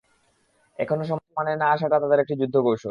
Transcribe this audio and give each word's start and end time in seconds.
এখনও 0.79 1.03
সামনে 1.03 1.51
না 1.57 1.67
আসাটাও 1.73 2.03
তাদের 2.03 2.19
একটি 2.19 2.33
যুদ্ধ-কৌশল। 2.41 2.79